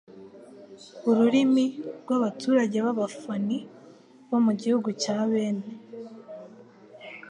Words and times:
ururimi 1.09 1.65
rw'abaturage 2.01 2.77
b'Abafoni 2.85 3.57
bo 4.29 4.39
mu 4.45 4.51
gihugu 4.61 4.89
cya 5.01 5.17
Bene 5.31 5.67